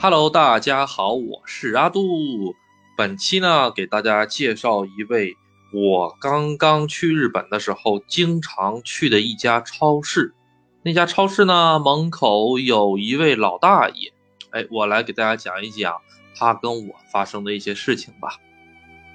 [0.00, 2.54] Hello，大家好，我是阿杜。
[2.96, 5.36] 本期呢，给大家介绍一位
[5.72, 10.32] 我刚刚去日本的时候经常去的一家超市。
[10.84, 14.12] 那家超市呢，门口有一位老大爷。
[14.50, 15.96] 哎，我来给大家讲一讲
[16.36, 18.36] 他跟我发生的一些事情吧。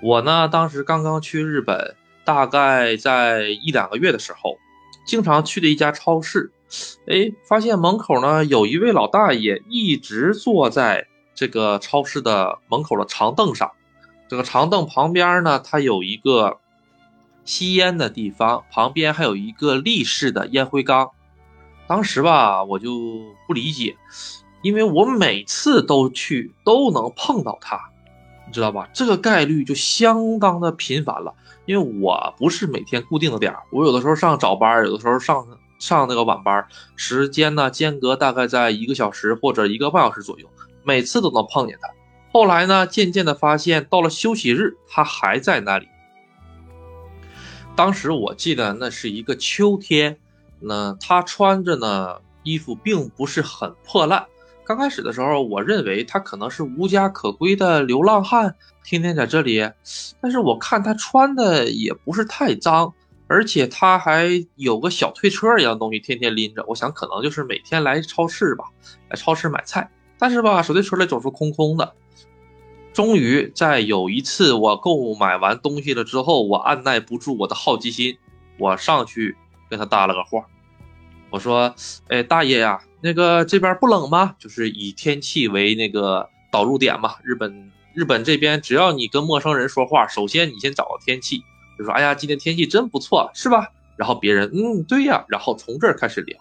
[0.02, 1.96] 我呢，当时刚刚去日本，
[2.26, 4.58] 大概在一两个月的时候，
[5.06, 6.52] 经常去的一家超市。
[7.08, 13.72] 哎，发现门口呢有一位老大爷一直坐在这个超市的门口的长凳上。
[14.30, 16.58] 这个长凳旁边呢，它有一个
[17.46, 21.12] 吸烟的地方，旁边还有一个立式的烟灰缸。
[21.86, 22.90] 当时吧，我就
[23.48, 23.96] 不理解，
[24.64, 27.92] 因为我每次都去都能碰到他，
[28.48, 28.90] 你知道吧？
[28.94, 31.36] 这个概率就相当的频繁了。
[31.66, 35.46] 因为我不是每天固定的点儿我有的时候上早班，有的时候上。
[35.84, 40.48] 上那个晚班，时间呢间隔大概在一个小时或者一个半小时左右，
[40.82, 41.90] 每次都能碰见他。
[42.32, 45.90] 后来呢，渐渐的发现到了休息日，他还在那里。
[47.76, 50.18] 当时我记得那是一个秋天，
[50.62, 54.26] 那他穿着呢衣服并不是很破烂。
[54.64, 59.70] 刚开始的时候，我认为他可能是无家可归的流浪汉，天天在这里。
[60.22, 62.94] 但是我看他穿的也不是太脏。
[63.34, 66.64] 而且他还有个小推车一样东西，天天拎着。
[66.68, 68.66] 我想可能就是每天来超市吧，
[69.10, 69.90] 来超市买菜。
[70.20, 71.96] 但是吧，手推车里总是空空的。
[72.94, 78.20] 终于在有一次我购买完东西了之后，我按耐不住我的好奇心，
[78.60, 79.36] 我上去
[79.68, 80.46] 跟他搭了个话。
[81.32, 81.74] 我说
[82.10, 84.36] ：“哎，大爷呀，那个这边不冷吗？
[84.38, 87.16] 就是以天气为那个导入点嘛。
[87.24, 91.42] 日本日本这边，只要你跟陌生人说话，首先你先找个天气。”
[91.78, 95.24] 就说：“哎呀，今天天气真不错，是吧？”然后别人，嗯，对呀。
[95.28, 96.38] 然后从这儿开始聊，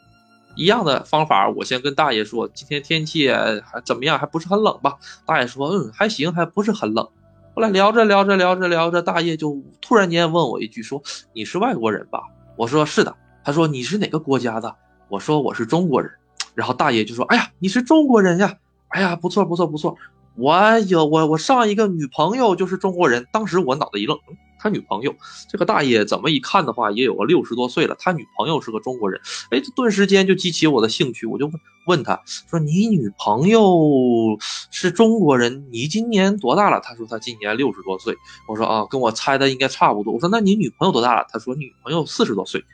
[0.57, 4.19] 一样的方法，我先跟大爷说：“今天天气还怎么样？
[4.19, 7.07] 还不是很冷吧？”大爷说：“嗯，还行，还不是很冷。”
[7.55, 11.03] 后来聊着聊着聊着聊着，大爷就突然间问我一句：“说
[11.35, 12.23] 你是外国人吧？”
[12.57, 14.75] 我说：“是的。”他说：“你是哪个国家的？”
[15.09, 16.11] 我说：“我是中国人。”
[16.55, 18.57] 然后大爷就说：“哎呀，你是中国人呀！
[18.89, 19.97] 哎呀，不错不错不错。
[20.37, 24.19] 我有我我上一个女朋友就是中国人。”当时我脑袋一愣。
[24.63, 25.13] 他女朋友，
[25.51, 27.97] 这个大爷怎么一看的话，也有个六十多岁了。
[27.99, 31.27] 他女朋友是个中国人，哎，这顿时间就激起我的兴趣。
[31.27, 31.51] 我就
[31.87, 34.39] 问他说：“你女朋友
[34.71, 42.65] 是中国人，你今年多大了？”他说：“他今年六十多岁。”我说：“啊，跟我猜的应该差不多。”我说：“那你女朋友多大了？”他说：“女朋友四十多岁。”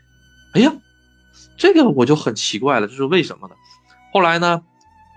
[0.53, 0.71] 哎呀，
[1.57, 3.55] 这个我就很奇怪了，这是为什么呢？
[4.13, 4.63] 后来呢，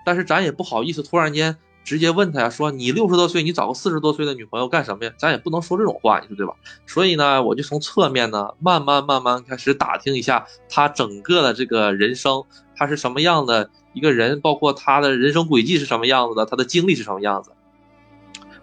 [0.06, 1.58] 但是咱也不好意思突然间。
[1.84, 5.12] 直接问他呀，说你六十多岁，你找个四十多岁的女朋友干什么呀？
[5.16, 6.54] 咱也不能说这种话，你说对吧？
[6.86, 12.44] 所以呢，我就从侧面呢，慢慢慢慢开始打听一下他整个的这个人生，
[12.76, 17.50] 他是什么样的一个人，包括他的人生轨迹是什么样子的，他的经历是什么样子。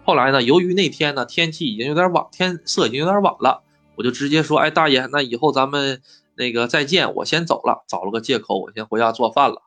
[0.02, 3.62] 后来呢，由于那天呢天气已经有点晚，天色已经有点晚了，
[3.96, 6.00] 我就直接说，哎，大爷，那以后咱们
[6.36, 9.62] 那个再见，我先走了，找了个借口，我先回家做饭了。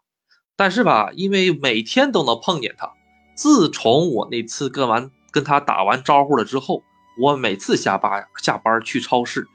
[0.56, 2.92] 但是吧，因为每天都能碰见他。
[3.36, 6.84] 自从我那次跟完跟他打完招呼了之后，
[7.20, 9.48] 我每次下班下班去超市，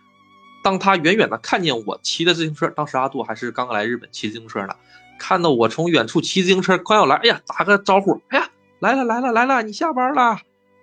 [0.63, 4.75] 当他远远的看见我骑的自行车，当时阿杜还是刚来日本骑自行车呢，
[5.19, 8.49] 看到我从远处骑自行车快要来，哎呀，打个招呼，哎呀，
[8.81, 10.41] 来了来了来了，你下班了。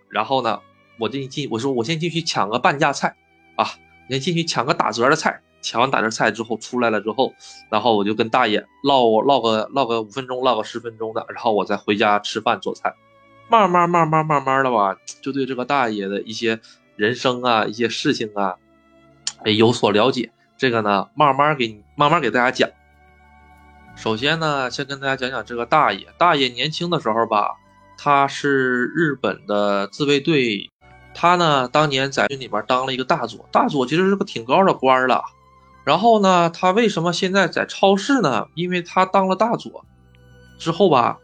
[0.10, 0.62] 然后呢，
[1.00, 3.16] 我就进，我说我先进去抢个半价菜
[3.56, 3.72] 啊，
[4.10, 5.42] 先进去抢个打折的菜。
[5.66, 7.34] 抢完打折菜之后出来了之后，
[7.72, 12.94] 然后我就跟大爷唠唠个唠个五分钟，唠个十分钟的，然后我再回家吃饭做菜，
[13.50, 16.60] 慢慢慢慢慢慢的吧，就对这个大爷的一些
[16.96, 18.58] 人生啊、一些事情啊，
[19.44, 20.32] 有所了解。
[20.56, 22.70] 这个呢，慢慢给你慢慢给大家讲。
[23.96, 26.08] 首先呢，先跟大家讲讲这个大爷。
[26.20, 27.56] 大爷年轻的时候吧，
[27.98, 30.70] 他是日本的自卫队，
[31.16, 35.24] 他呢当年在军里边当了一个大佐，大佐其实是个挺高的官了。
[35.86, 38.48] 然后呢，他为什么现在在超市呢？
[38.56, 39.86] 因为他当了大佐
[40.58, 41.20] 之后吧，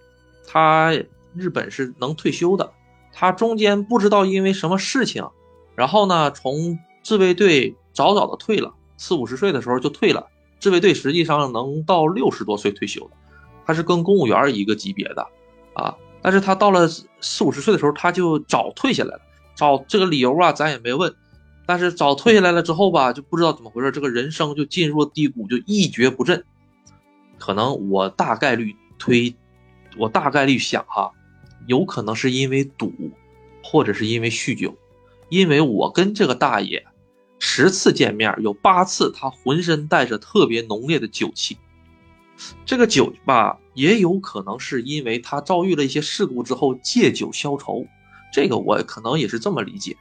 [0.48, 0.94] 他
[1.34, 2.72] 日本是能退休的。
[3.12, 5.28] 他中间不知道因为什么事情，
[5.76, 10.28] 然后呢，从自卫队早早的退了，四五十岁的时候就退了。
[10.60, 13.12] 自卫队实际上能到六十多岁退休的，
[13.66, 15.28] 他是跟公务员一个级别的
[15.74, 15.96] 啊。
[16.22, 16.88] 但是他到了
[17.20, 19.22] 四五十岁的时候，他就早退下来了。
[19.56, 21.14] 找这个理由啊，咱也没问。
[21.66, 26.44] 但是早退下来了之后吧，就不知道怎么回事，这个人生就进入了低谷，就一蹶不振。
[27.38, 29.34] 可能我大概率推，
[29.98, 31.12] 我大概率想哈，
[31.68, 32.92] 有可能是因为赌，
[33.64, 34.76] 或者是因为酗酒。
[35.30, 36.86] 因为我跟这个大爷
[37.40, 41.58] 十次见面，有八次他浑身带着特别浓烈的酒气。
[42.66, 47.86] 这个酒吧也有可能是因为他遭遇了一些事故之后借酒消愁，
[48.34, 49.96] 这个我可能也是这么理解。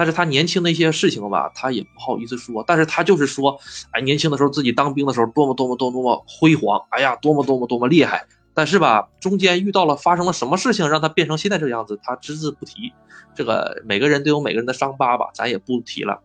[0.00, 2.64] 但是他年轻的一些事情吧，他也不好意思说。
[2.66, 3.60] 但是他就是说，
[3.90, 8.24] 哎，年轻的时候自己当兵的时候多么多么多么多么辉煌，哎呀，多么多么多么厉害。
[8.54, 12.94] 但是吧，中间遇到了发生了什么事情，让他变成现在这个样子，他只字不提。
[13.34, 16.22] 这个每个人都有每个人的伤疤吧，咱也不提了。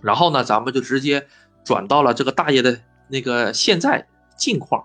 [0.00, 1.26] 然后呢，咱们就直接
[1.62, 4.08] 转到了这个大爷的那个现在
[4.38, 4.82] 近况。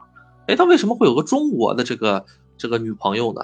[0.47, 2.25] 哎，他为什么会有个中国的这个
[2.57, 3.41] 这个女朋友呢？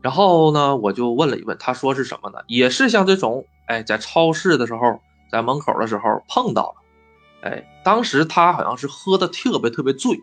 [0.00, 2.38] 然后呢，我就问了一问，他说是什么呢？
[2.46, 10.18] 也是像这种，哎，在超市的时候，在门口的时候碰到了，哎，当时他好像是喝的特别特别醉，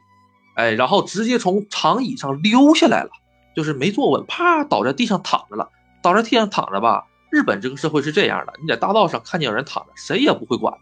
[0.55, 3.09] 哎，然后直接从长椅上溜下来了，
[3.55, 5.69] 就是没坐稳，啪倒在地上躺着了。
[6.01, 7.05] 倒在地上躺着吧。
[7.31, 10.73] 日本这个社会是这样的，你在大道上看见有人躺着，谁也不会管，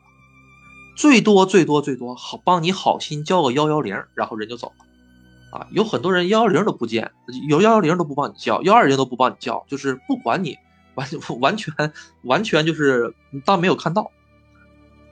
[0.95, 5.59] 最多最多最多好帮你好心叫个幺幺零，然后人就走了。
[5.59, 7.11] 啊，有很多人幺幺零都不见，
[7.49, 10.57] 有幺幺零都不帮你叫，幺二零都不帮你叫，就是不管你，
[10.95, 11.07] 完
[11.39, 11.73] 完全
[12.23, 13.13] 完全就是
[13.45, 14.11] 当没有看到。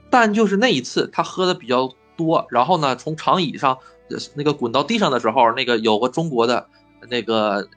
[0.10, 3.78] 但就是那一次，他喝的比较多，然后呢，从长椅上
[4.34, 6.68] 那个滚到地上的时候，那个有个中国的
[7.10, 7.68] 那个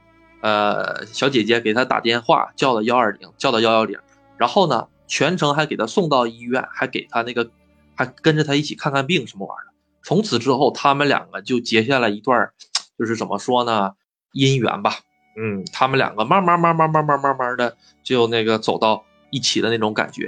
[0.40, 3.98] 呃小姐姐给他打电话，叫了幺二零，叫到幺幺零，
[4.38, 7.50] 然后呢，全程还给他送到医院，还给他那个
[7.94, 9.72] 还跟着他一起看看病什么玩意儿。
[10.02, 12.50] 从此之后，他们两个就结下了一段，
[12.98, 13.92] 就是怎么说呢，
[14.32, 14.96] 姻缘吧。
[15.36, 20.26] 嗯，他们两个慢慢、慢慢、慢慢、慢慢的就那个走到一起的那种感觉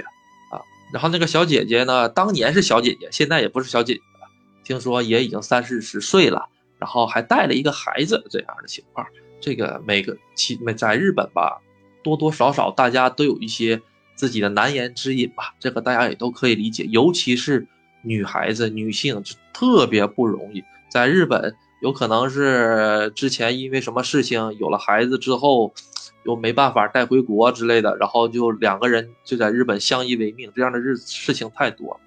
[0.51, 0.61] 啊。
[0.93, 4.27] 然后那个小姐姐呢，当年是小姐姐，现在也不是小姐姐了，
[4.63, 6.47] 听说也已经三四十岁了，
[6.79, 9.05] 然后还带了一个孩子这样的情况。
[9.39, 11.61] 这个每个其在日本吧，
[12.03, 13.81] 多多少少大家都有一些
[14.15, 17.67] 自己的难言之隐吧，这个大家也都可以理解，尤其是。
[18.07, 25.73] 女孩子、女性就特别不容易，在日本有可能是之前因为什么事情有了孩子之后，
[26.23, 31.99] 又没办法带回国之类的，然后就两个人就在日本相依为命，这样的日事情太多了。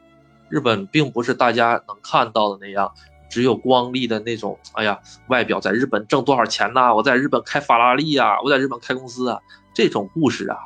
[0.48, 2.90] 日本并不是大家能看到的那样，
[3.30, 4.58] 只有光丽的那种。
[4.72, 4.98] 哎呀，
[5.28, 6.92] 外表在日本挣多少钱呐？
[6.94, 9.38] 我在日本开法拉利呀，我在日本开公司啊，
[9.74, 10.56] 这种故事啊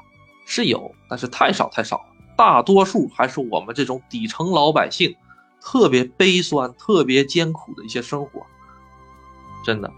[0.46, 2.04] 是有，但是太少太少了。
[2.36, 5.14] 大多数还是我们这种底层老百姓，
[5.60, 8.46] 特别悲酸、特别艰苦的一些生活，
[9.64, 9.90] 真的。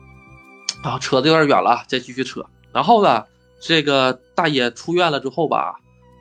[0.82, 2.44] 啊，扯的有点远了，再继续扯。
[2.72, 3.24] 然后呢，
[3.60, 5.80] 这个大爷出院了之后吧，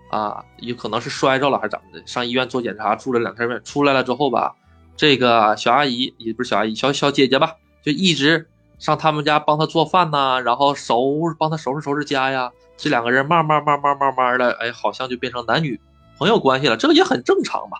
[0.09, 4.55] 啊，有可能是摔着了还是怎么的，上医院做检查，住了两天院，出来了之后吧，
[4.95, 8.47] 这个小阿姨也不是小阿姨，小小姐姐吧，就一直
[8.79, 11.01] 上他们家帮他做饭呐，然后收
[11.37, 12.51] 帮他收拾收拾家呀。
[12.77, 15.79] 这两个人慢慢慢慢慢慢的，哎，好像就变成男女。
[16.17, 17.79] 朋友关系了，这个也很正常吧，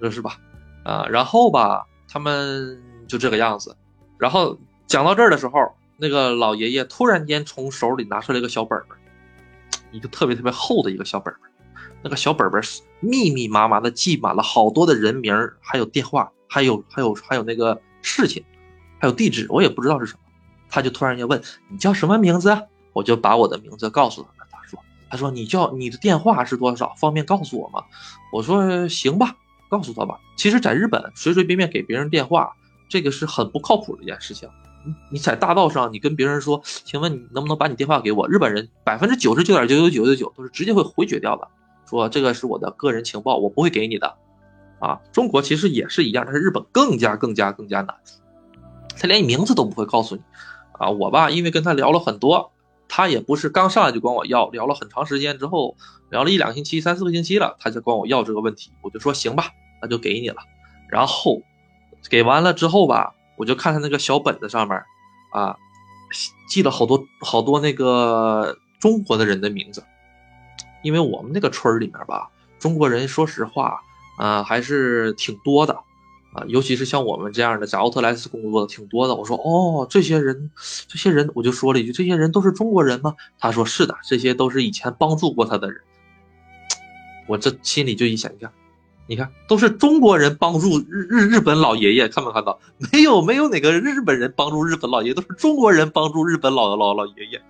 [0.00, 0.38] 这是吧？
[0.84, 3.76] 啊，然后吧，他们就这个样子。
[4.18, 4.56] 然后
[4.92, 8.98] 讲到这儿的时候，那个老爷爷突然间从手里拿出来一个小本本，
[9.90, 11.50] 一个特别特别厚的一个小本本。
[12.02, 12.62] 那个小本本
[13.00, 18.44] 密密麻麻的记满了好多的人名，还有电话，还有还有还有那个事情，
[19.00, 20.18] 还有地址，我也不知道是什么。
[20.68, 21.42] 他就突然间问
[21.72, 22.54] ：“你叫什么名字？”
[22.92, 24.44] 我就把我的名字告诉他。
[24.50, 24.78] 他说
[25.08, 26.94] 他说：“你叫你的电话是多少？
[26.98, 27.82] 方便告诉我吗？”
[28.30, 29.36] 我说：“行吧，
[29.70, 32.52] 告诉他吧。”其实，在日本随随便便给别人电话，
[32.90, 34.46] 这个是很不靠谱的一件事情。
[35.10, 41.48] 你在大道上，你跟别人说：“请问你能不能把你电话给我？”日本人百分之九十九点九九九九九都是直接会回绝掉的，
[41.88, 44.16] 说这个是我的个人情报，我不会给你的。
[44.80, 47.94] 啊，中国其实也是一样，但是日本更加更加更加难，
[48.98, 50.22] 他连你名字都不会告诉你。
[50.72, 52.50] 啊，我吧，因为跟他聊了很多。
[52.94, 55.76] 他也不是刚上来就管我要，聊了很长时间之后，
[56.10, 59.46] 聊了一两个星期、三四个星期了，他就管我要这个问题，我就说行吧，
[59.80, 60.36] 那就给你了。
[60.90, 61.40] 然后
[62.10, 64.80] 给完了之后吧，我就看他那个小本子上面，
[65.32, 65.56] 啊，
[66.48, 69.82] 记了好多好多那个中国的人的名字，
[70.84, 72.30] 因为我们那个村里面吧，
[72.60, 73.80] 中国人说实话
[74.16, 75.76] 啊还是挺多的。
[76.34, 79.14] 啊，尤其是像我们这样的在奥特莱斯工作的挺多的。
[79.14, 80.50] 我说哦，这些人，
[80.86, 83.16] 这些人，我就说了一句，这些人都是中国人吗？
[83.40, 85.82] 他说是的，这些都是以前帮助过他的人。
[87.26, 88.50] 我这心里就一想，你看，
[89.12, 92.58] 你看，都是中国人帮助日日日本老爷爷，看没看到？
[92.78, 97.42] 没有，没有哪个日本人帮助日本老爷，都是中国人帮助日本老老老爷爷。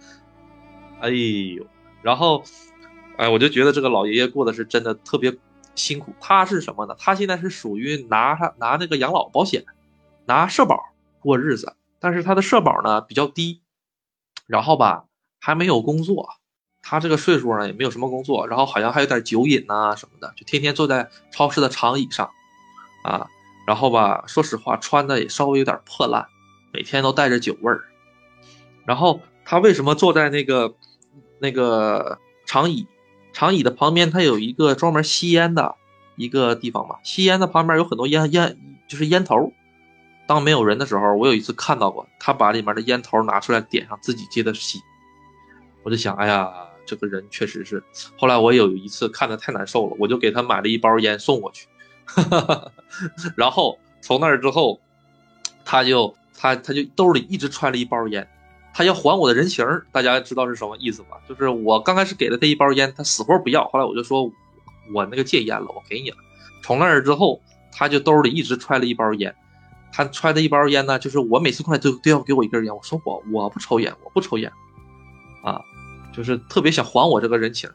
[0.98, 1.64] 哎呦，
[2.02, 2.42] 然后，
[3.16, 5.38] 哎，我就觉得这个老爷爷过的是真的特别。
[5.76, 6.96] 辛苦，他是什么呢？
[6.98, 9.64] 他现在是属于拿他拿那个养老保险，
[10.26, 10.78] 拿社保
[11.20, 13.62] 过日子，但是他的社保呢比较低，
[14.46, 15.04] 然后吧
[15.40, 16.28] 还没有工作，
[16.82, 22.30] 他这个岁数呢也没有什么工作，然后好像还有点酒瘾呐什么的，就天天坐在超市的长椅上，
[23.04, 23.28] 啊，
[23.66, 26.26] 然后吧说实话穿的也稍微有点破烂，
[26.72, 27.84] 每天都带着酒味儿。
[28.84, 30.74] 然后他为什么坐在那个
[31.38, 32.86] 那个长椅
[33.32, 34.10] 长椅的旁边？
[34.10, 35.76] 他有一个专门吸烟的
[36.16, 38.58] 一个地方嘛，吸烟的旁边有很多烟烟，
[38.88, 39.52] 就是烟头。
[40.26, 44.80] 当没有人的时候，我有一次看到过他把里面的烟头拿出来点上，自己接着吸。
[45.82, 46.50] 我就想，哎呀，
[46.86, 47.82] 这个人确实是。
[48.16, 51.66] 后来我有一次看的太难受了，我就给他买了一包烟送过去。
[53.36, 54.80] 然后从那儿之后，
[55.64, 58.28] 他就他他就兜里一直揣了一包烟，
[58.74, 61.20] 他要还我的人情大家知道是什么意思吧？
[61.28, 63.68] 就是我刚开始给了他一包烟，他死活不要。
[63.68, 64.30] 后来我就说，
[64.92, 66.16] 我那个戒烟了，我给你了。
[66.62, 69.34] 从那儿之后，他就兜里一直揣了一包烟。
[69.94, 72.74] 他揣的一包烟呢，就是我每次过来都都要给我一根烟。
[72.74, 74.50] 我说我我不抽烟，我不抽烟，
[75.44, 75.60] 啊，
[76.12, 77.70] 就是特别想还我这个人情。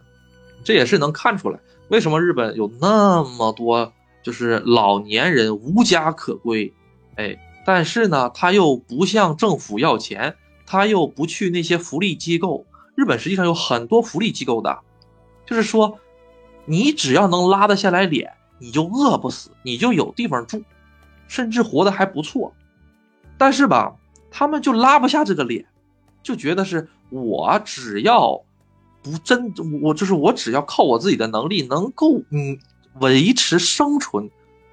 [0.63, 6.73] 这也是能看出来，为什么日本有那么多就是老年人无家可归，
[7.15, 12.65] 哎，但是呢，他又不向政府要钱，他又不去那些福利机构。
[12.95, 14.79] 日本实际上有很多福利机构的，
[15.45, 15.99] 就是说，
[16.65, 20.63] 你只要能拉得下来脸，你就饿不死，你就有地方住。
[21.29, 22.53] 甚至活得还不错，
[23.37, 23.95] 但是吧，
[24.31, 25.65] 他们就拉不下这个脸，
[26.27, 28.43] 就觉得是我只要
[29.01, 32.59] 不真，我就是我只要靠我自己的能力能够嗯
[32.99, 34.29] 维持生存，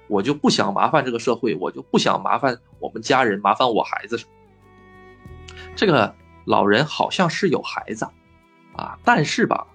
[0.09, 4.19] 我就不想麻烦这个社会，我就不想麻烦我们家人，麻烦我孩子。
[5.77, 8.05] 这个老人好像是有孩子
[8.75, 9.65] 啊，但是吧，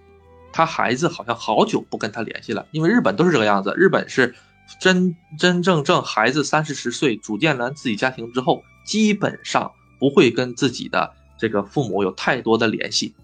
[0.53, 4.35] 他孩子好像好久不跟他联系了，因为日本都是这个样子，日本是。
[4.81, 13.15] 真真正正孩子三四十岁组建完自己家庭之后，基本上不会跟自己的这个父母有太多的联系，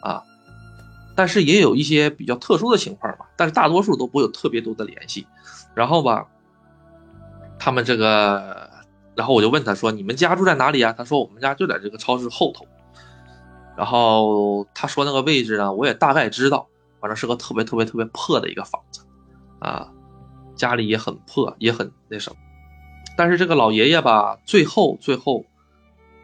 [0.00, 0.22] 啊，
[1.16, 5.26] 但是也有一些比较特殊的情况吧，但是大多数都不会有特别多的联系。
[5.74, 6.28] 然后吧，
[7.58, 8.70] 他们这个，
[9.16, 12.64] 然后我就问他说：“你们家住在哪里啊？”他说：“我们家就在这个超市后头。”
[13.76, 16.68] 然后他说那个位置呢，我也大概知道，
[17.00, 19.02] 反正是个特别特别特别破的一个房子，
[19.58, 19.90] 啊。
[20.56, 22.36] 家里也很破，也很那什么，
[23.16, 25.44] 但是这个老爷爷吧，最后最后，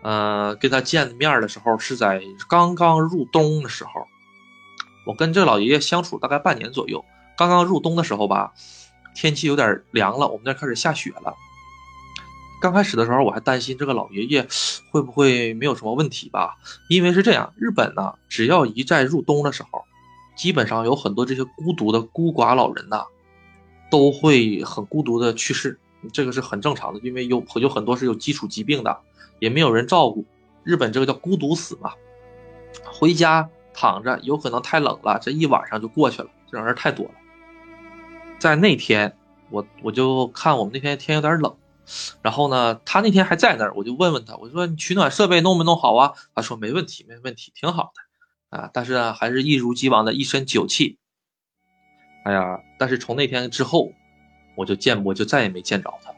[0.02, 3.90] 呃，跟他见面的时候是在刚刚入冬的时候。
[5.06, 7.04] 我跟这老爷爷相处大概半年左右，
[7.36, 8.52] 刚刚入冬的时候吧，
[9.14, 11.34] 天气有点凉了，我们那开始下雪了。
[12.60, 14.46] 刚开始的时候我还担心这个老爷爷
[14.90, 16.56] 会不会没有什么问题吧，
[16.88, 19.84] 因为是这样，日本呢，只要一在入冬的时候，
[20.36, 23.04] 基本上有很多这些孤独的孤寡老人呐。
[23.90, 25.76] 都会很孤独的去世，
[26.12, 29.00] 这个是很正常的，因为有有很多是有基础疾病的，
[29.40, 30.24] 也没有人照顾。
[30.62, 31.94] 日本这个叫孤独死嘛，
[32.84, 37.12] 回家躺着，有可能太冷了，这一晚上就过去了，这种人太多了。
[38.38, 39.16] 在那天，
[39.50, 41.56] 我我就看我们那天天有点冷，
[42.22, 46.12] 然后呢，他那天还在那儿，我就问问他，我说你取暖设备弄没弄好啊？
[46.34, 47.92] 他说没问题，没问题，挺好
[48.50, 50.98] 的啊，但是呢，还是一如既往的一身酒气。
[52.22, 52.60] 哎呀！
[52.78, 53.92] 但是从那天之后，
[54.54, 56.12] 我就见我就再也没见着他，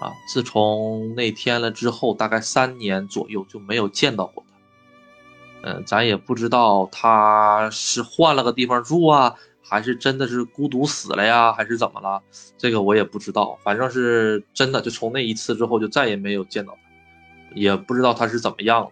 [0.00, 0.12] 啊！
[0.26, 5.70] 自从那天了之后，大概三年左右就没有见到过他。
[5.70, 12.22] 嗯，咱也不知道他是换了个地方住啊，还是真的是孤独死了呀，还是怎么了？
[12.58, 13.58] 这个我也不知道。
[13.62, 18.90] 反正是真的，就从那一次之后就再也没有见到他，也不知道他是怎么样了。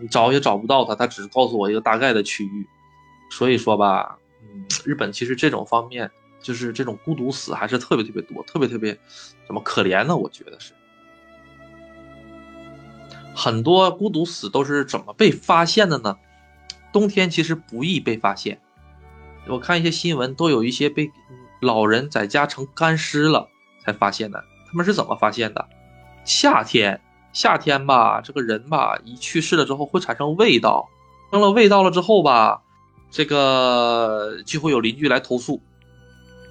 [0.00, 2.66] 你找也找不到他，他只是告诉我一个大概的区域。
[3.30, 4.18] 所以说吧。
[4.42, 6.10] 嗯，日本其实这种方面，
[6.42, 8.98] 就是这种孤独死还是特别特别多，特别特别
[9.46, 10.16] 怎么可怜呢？
[10.16, 10.72] 我觉得是
[13.34, 16.18] 很多孤独死都是怎么被发现的呢？
[16.92, 18.60] 冬天其实不易被发现，
[19.48, 21.10] 我看一些新闻都有一些被
[21.60, 23.48] 老人在家成干尸了
[23.84, 24.44] 才发现的。
[24.68, 25.66] 他们是怎么发现的？
[26.24, 27.00] 夏天，
[27.32, 30.88] 夏天吧，这个人吧一去世了之后会产生味道，
[31.30, 32.62] 生了味道了之后吧。
[33.10, 35.60] 这个就会有邻居来投诉，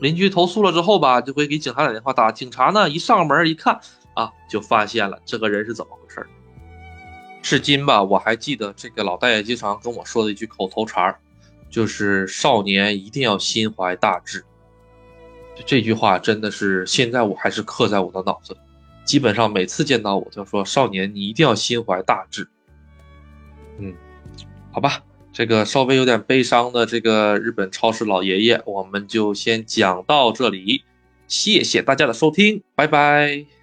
[0.02, 2.12] 邻居投诉了之后吧，就会给警察打电话。
[2.12, 3.80] 打警察呢，一上门一看
[4.16, 6.28] 啊，就发现了这个人是怎么回事
[7.44, 11.20] 至今吧，我还记得这个老大爷经常跟我说的一句口头禅儿
[11.70, 14.44] 就是“少年一定要心怀大志”。
[15.56, 18.60] 就这句话真的是现在我还是刻在我的脑子里，
[19.06, 22.50] 基本上每次见到我就说：“少年，你一定要心怀大志。”
[23.78, 23.96] 嗯，
[24.72, 25.04] 好吧。
[25.34, 30.84] 这个稍微有点悲伤的这个日本超市老爷爷，我们就先讲到这里，
[31.28, 33.61] 谢谢大家的收听，拜拜。